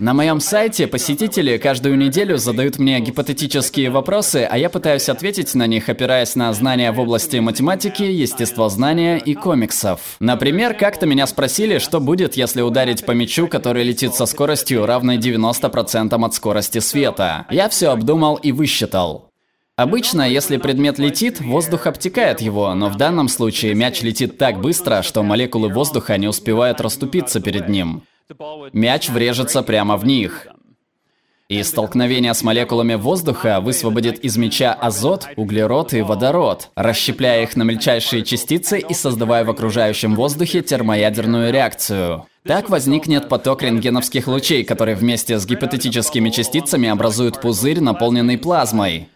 [0.00, 5.68] На моем сайте посетители каждую неделю задают мне гипотетические вопросы, а я пытаюсь ответить на
[5.68, 10.16] них, опираясь на знания в области математики, естествознания и комиксов.
[10.18, 15.18] Например, как-то меня спросили, что будет, если ударить по мячу, который летит со скоростью, равной
[15.18, 17.46] 90% от скорости света.
[17.48, 19.30] Я все обдумал и высчитал.
[19.76, 25.02] Обычно, если предмет летит, воздух обтекает его, но в данном случае мяч летит так быстро,
[25.02, 28.02] что молекулы воздуха не успевают расступиться перед ним.
[28.72, 30.46] Мяч врежется прямо в них.
[31.48, 37.64] И столкновение с молекулами воздуха высвободит из мяча азот, углерод и водород, расщепляя их на
[37.64, 42.26] мельчайшие частицы и создавая в окружающем воздухе термоядерную реакцию.
[42.46, 49.08] Так возникнет поток рентгеновских лучей, который вместе с гипотетическими частицами образуют пузырь, наполненный плазмой,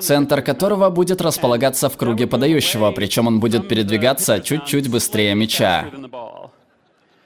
[0.00, 5.86] центр которого будет располагаться в круге подающего, причем он будет передвигаться чуть-чуть быстрее мяча.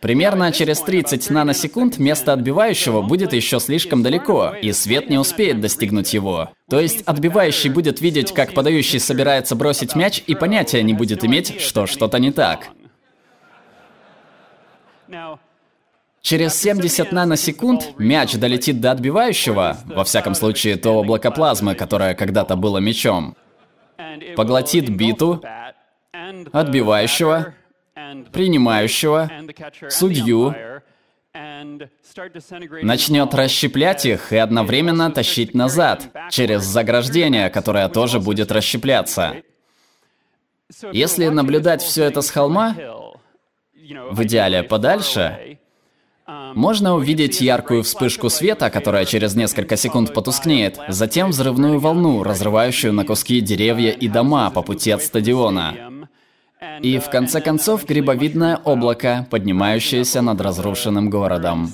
[0.05, 6.13] Примерно через 30 наносекунд место отбивающего будет еще слишком далеко, и свет не успеет достигнуть
[6.13, 6.51] его.
[6.69, 11.59] То есть отбивающий будет видеть, как подающий собирается бросить мяч, и понятия не будет иметь,
[11.59, 12.69] что что-то не так.
[16.21, 22.57] Через 70 наносекунд мяч долетит до отбивающего, во всяком случае то облако плазмы, которое когда-то
[22.57, 23.39] было мячом,
[24.37, 25.43] поглотит биту,
[26.53, 27.55] отбивающего,
[28.33, 29.31] принимающего,
[29.89, 30.55] судью,
[32.83, 39.43] начнет расщеплять их и одновременно тащить назад, через заграждение, которое тоже будет расщепляться.
[40.93, 42.77] Если наблюдать все это с холма,
[44.11, 45.59] в идеале подальше,
[46.27, 53.05] можно увидеть яркую вспышку света, которая через несколько секунд потускнеет, затем взрывную волну, разрывающую на
[53.05, 55.91] куски деревья и дома по пути от стадиона.
[56.83, 61.71] И в конце концов грибовидное облако, поднимающееся над разрушенным городом.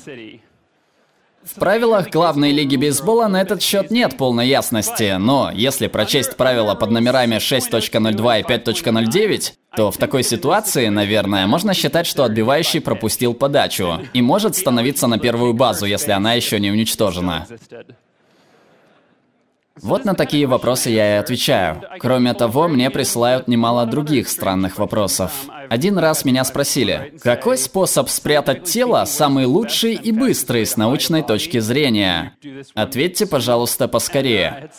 [1.43, 6.75] В правилах главной лиги бейсбола на этот счет нет полной ясности, но если прочесть правила
[6.75, 13.33] под номерами 6.02 и 5.09, то в такой ситуации, наверное, можно считать, что отбивающий пропустил
[13.33, 17.47] подачу и может становиться на первую базу, если она еще не уничтожена.
[19.83, 21.83] Вот на такие вопросы я и отвечаю.
[21.99, 25.33] Кроме того, мне присылают немало других странных вопросов.
[25.69, 31.59] Один раз меня спросили, какой способ спрятать тело самый лучший и быстрый с научной точки
[31.59, 32.35] зрения?
[32.75, 34.71] Ответьте, пожалуйста, поскорее.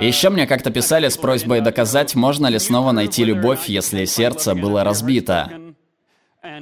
[0.00, 4.84] Еще мне как-то писали с просьбой доказать, можно ли снова найти любовь, если сердце было
[4.84, 5.50] разбито.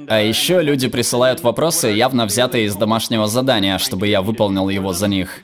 [0.07, 5.07] А еще люди присылают вопросы, явно взятые из домашнего задания, чтобы я выполнил его за
[5.07, 5.41] них.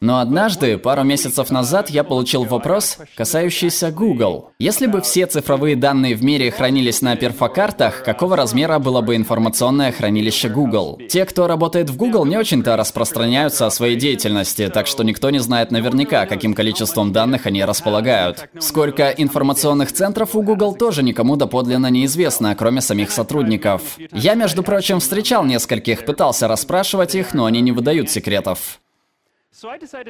[0.00, 4.50] Но однажды, пару месяцев назад, я получил вопрос, касающийся Google.
[4.60, 9.90] Если бы все цифровые данные в мире хранились на перфокартах, какого размера было бы информационное
[9.90, 11.00] хранилище Google?
[11.08, 15.40] Те, кто работает в Google, не очень-то распространяются о своей деятельности, так что никто не
[15.40, 18.48] знает наверняка, каким количеством данных они располагают.
[18.60, 23.82] Сколько информационных центров у Google тоже никому доподлинно неизвестно, кроме самих сотрудников.
[24.12, 28.78] Я, между прочим, встречал нескольких, пытался расспрашивать их, но они не выдают секретов.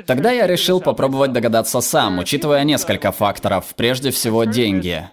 [0.07, 3.75] Тогда я решил попробовать догадаться сам, учитывая несколько факторов.
[3.77, 5.09] Прежде всего, деньги.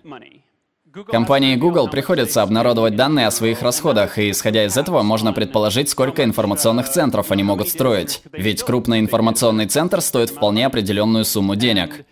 [1.08, 6.24] Компании Google приходится обнародовать данные о своих расходах, и исходя из этого можно предположить, сколько
[6.24, 8.22] информационных центров они могут строить.
[8.32, 12.06] Ведь крупный информационный центр стоит вполне определенную сумму денег.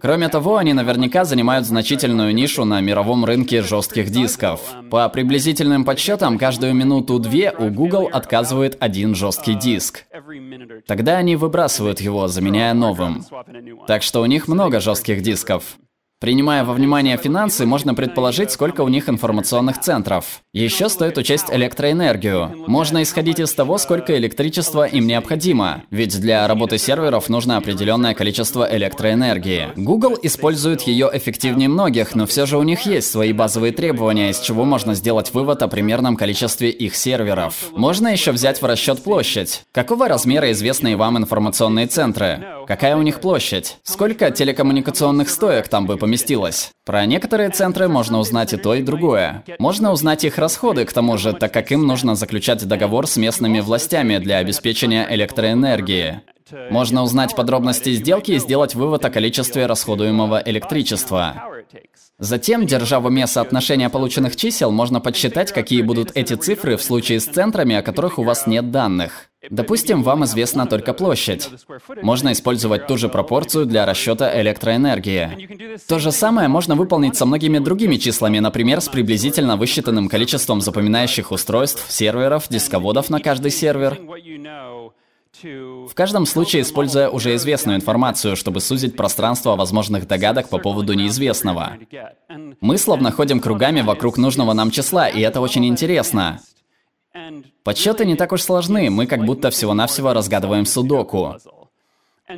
[0.00, 4.60] Кроме того, они наверняка занимают значительную нишу на мировом рынке жестких дисков.
[4.90, 10.04] По приблизительным подсчетам, каждую минуту-две у Google отказывает один жесткий диск.
[10.86, 13.24] Тогда они выбрасывают его, заменяя новым.
[13.86, 15.78] Так что у них много жестких дисков.
[16.20, 20.40] Принимая во внимание финансы, можно предположить, сколько у них информационных центров.
[20.52, 22.64] Еще стоит учесть электроэнергию.
[22.66, 28.68] Можно исходить из того, сколько электричества им необходимо, ведь для работы серверов нужно определенное количество
[28.68, 29.68] электроэнергии.
[29.76, 34.40] Google использует ее эффективнее многих, но все же у них есть свои базовые требования, из
[34.40, 37.70] чего можно сделать вывод о примерном количестве их серверов.
[37.76, 39.62] Можно еще взять в расчет площадь.
[39.70, 42.44] Какого размера известные вам информационные центры?
[42.66, 43.76] Какая у них площадь?
[43.84, 46.07] Сколько телекоммуникационных стоек там бы поместилось?
[46.08, 46.70] Поместилось.
[46.86, 49.44] Про некоторые центры можно узнать и то, и другое.
[49.58, 53.60] Можно узнать их расходы, к тому же, так как им нужно заключать договор с местными
[53.60, 56.22] властями для обеспечения электроэнергии.
[56.70, 61.44] Можно узнать подробности сделки и сделать вывод о количестве расходуемого электричества.
[62.18, 67.20] Затем, держа в уме соотношение полученных чисел, можно подсчитать, какие будут эти цифры в случае
[67.20, 69.27] с центрами, о которых у вас нет данных.
[69.50, 71.48] Допустим, вам известна только площадь.
[72.02, 75.78] Можно использовать ту же пропорцию для расчета электроэнергии.
[75.86, 81.30] То же самое можно выполнить со многими другими числами, например, с приблизительно высчитанным количеством запоминающих
[81.30, 83.98] устройств, серверов, дисководов на каждый сервер.
[85.42, 91.76] В каждом случае используя уже известную информацию, чтобы сузить пространство возможных догадок по поводу неизвестного.
[92.60, 96.40] Мы словно ходим кругами вокруг нужного нам числа, и это очень интересно.
[97.64, 101.36] Подсчеты не так уж сложны, мы как будто всего-навсего разгадываем судоку.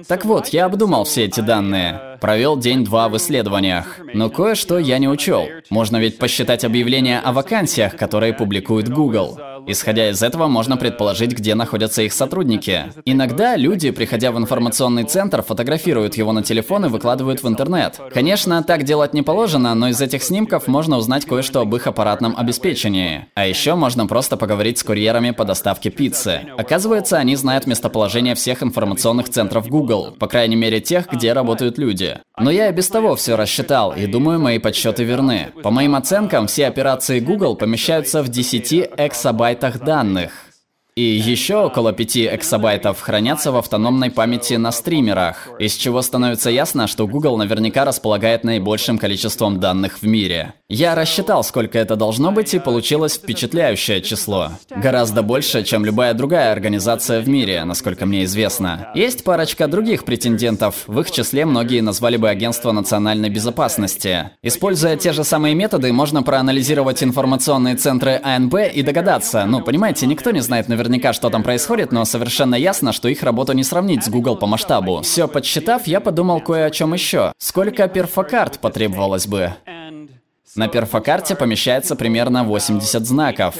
[0.07, 2.19] Так вот, я обдумал все эти данные.
[2.21, 3.99] Провел день-два в исследованиях.
[4.15, 5.49] Но кое-что я не учел.
[5.69, 9.39] Можно ведь посчитать объявления о вакансиях, которые публикует Google.
[9.67, 12.85] Исходя из этого, можно предположить, где находятся их сотрудники.
[13.05, 18.01] Иногда люди, приходя в информационный центр, фотографируют его на телефон и выкладывают в интернет.
[18.13, 22.35] Конечно, так делать не положено, но из этих снимков можно узнать кое-что об их аппаратном
[22.37, 23.27] обеспечении.
[23.35, 26.41] А еще можно просто поговорить с курьерами по доставке пиццы.
[26.57, 32.19] Оказывается, они знают местоположение всех информационных центров Google, по крайней мере тех, где работают люди.
[32.39, 35.49] Но я и без того все рассчитал, и думаю, мои подсчеты верны.
[35.63, 38.91] По моим оценкам, все операции Google помещаются в 10
[39.55, 40.50] эксабайтах данных.
[40.97, 46.89] И еще около 5 эксабайтов хранятся в автономной памяти на стримерах, из чего становится ясно,
[46.89, 50.55] что Google наверняка располагает наибольшим количеством данных в мире.
[50.69, 54.51] Я рассчитал, сколько это должно быть, и получилось впечатляющее число.
[54.69, 58.91] Гораздо больше, чем любая другая организация в мире, насколько мне известно.
[58.95, 64.31] Есть парочка других претендентов, в их числе многие назвали бы Агентство национальной безопасности.
[64.43, 70.31] Используя те же самые методы, можно проанализировать информационные центры АНБ и догадаться, ну, понимаете, никто
[70.31, 70.80] не знает наверняка,
[71.13, 75.01] что там происходит, но совершенно ясно, что их работу не сравнить с Google по масштабу.
[75.03, 77.33] Все подсчитав, я подумал кое о чем еще.
[77.39, 79.55] Сколько перфокарт потребовалось бы?
[80.57, 83.55] На перфокарте помещается примерно 80 знаков.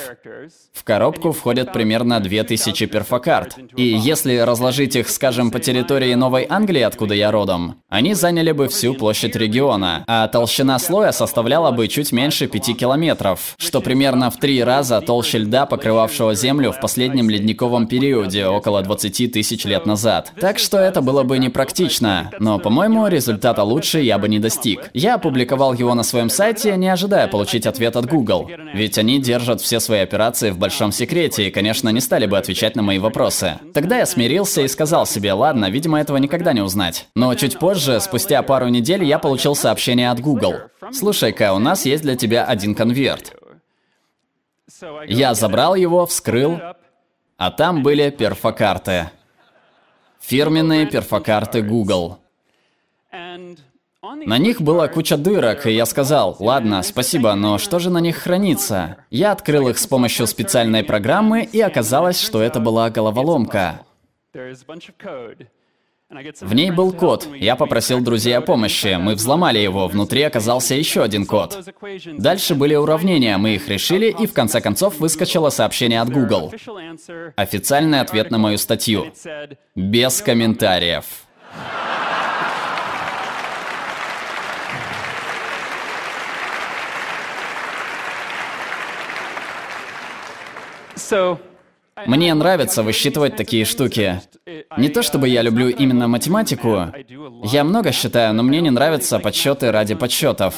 [0.73, 3.57] В коробку входят примерно 2000 перфокарт.
[3.77, 8.67] И если разложить их, скажем, по территории Новой Англии, откуда я родом, они заняли бы
[8.69, 14.39] всю площадь региона, а толщина слоя составляла бы чуть меньше 5 километров, что примерно в
[14.39, 20.33] три раза толще льда, покрывавшего Землю в последнем ледниковом периоде, около 20 тысяч лет назад.
[20.41, 24.91] Так что это было бы непрактично, но, по-моему, результата лучше я бы не достиг.
[24.93, 28.51] Я опубликовал его на своем сайте, не ожидая получить ответ от Google.
[28.75, 32.75] Ведь они держат все свои операции в большом секрете и, конечно, не стали бы отвечать
[32.75, 33.59] на мои вопросы.
[33.73, 37.07] Тогда я смирился и сказал себе, ладно, видимо, этого никогда не узнать.
[37.15, 40.55] Но чуть позже, спустя пару недель, я получил сообщение от Google.
[40.93, 43.37] Слушай-ка, у нас есть для тебя один конверт.
[45.07, 46.59] Я забрал его, вскрыл,
[47.37, 49.11] а там были перфокарты.
[50.21, 52.19] Фирменные перфокарты Google.
[54.03, 58.17] На них была куча дырок, и я сказал, ладно, спасибо, но что же на них
[58.17, 58.97] хранится?
[59.11, 63.83] Я открыл их с помощью специальной программы, и оказалось, что это была головоломка.
[66.41, 67.29] В ней был код.
[67.37, 68.97] Я попросил друзей о помощи.
[68.99, 69.87] Мы взломали его.
[69.87, 71.57] Внутри оказался еще один код.
[72.19, 73.37] Дальше были уравнения.
[73.37, 76.53] Мы их решили, и в конце концов выскочило сообщение от Google.
[77.37, 79.13] Официальный ответ на мою статью.
[79.77, 81.05] Без комментариев.
[92.07, 94.21] Мне нравится высчитывать такие штуки.
[94.77, 96.87] Не то чтобы я люблю именно математику.
[97.45, 100.55] Я много считаю, но мне не нравятся подсчеты ради подсчетов.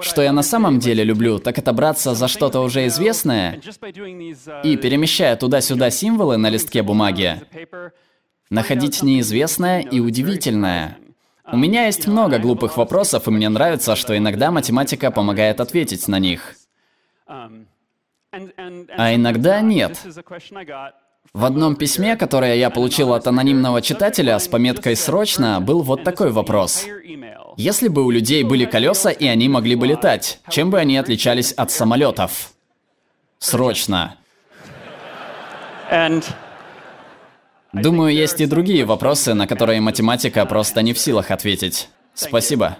[0.00, 3.60] Что я на самом деле люблю, так это браться за что-то уже известное
[4.62, 7.40] и, перемещая туда-сюда символы на листке бумаги,
[8.50, 10.98] находить неизвестное и удивительное.
[11.50, 16.18] У меня есть много глупых вопросов, и мне нравится, что иногда математика помогает ответить на
[16.18, 16.54] них.
[18.96, 19.98] А иногда нет.
[21.32, 26.30] В одном письме, которое я получил от анонимного читателя с пометкой «Срочно», был вот такой
[26.30, 26.86] вопрос.
[27.56, 31.52] Если бы у людей были колеса и они могли бы летать, чем бы они отличались
[31.52, 32.52] от самолетов?
[33.38, 34.16] Срочно.
[37.72, 41.88] Думаю, есть и другие вопросы, на которые математика просто не в силах ответить.
[42.14, 42.78] Спасибо.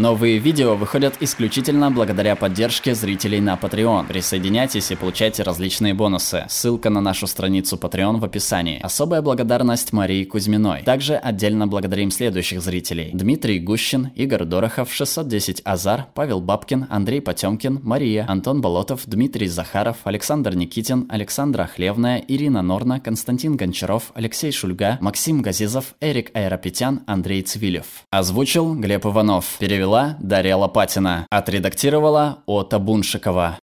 [0.00, 4.06] Новые видео выходят исключительно благодаря поддержке зрителей на Patreon.
[4.06, 6.46] Присоединяйтесь и получайте различные бонусы.
[6.48, 8.80] Ссылка на нашу страницу Patreon в описании.
[8.80, 10.84] Особая благодарность Марии Кузьминой.
[10.84, 13.10] Также отдельно благодарим следующих зрителей.
[13.12, 19.98] Дмитрий Гущин, Игорь Дорохов, 610 Азар, Павел Бабкин, Андрей Потемкин, Мария, Антон Болотов, Дмитрий Захаров,
[20.04, 27.42] Александр Никитин, Александра Хлевная, Ирина Норна, Константин Гончаров, Алексей Шульга, Максим Газизов, Эрик Аэропетян, Андрей
[27.42, 27.84] Цвилев.
[28.10, 29.56] Озвучил Глеб Иванов.
[29.58, 31.26] Перевел перевела Дарья Лопатина.
[31.30, 33.58] Отредактировала Ота Буншикова.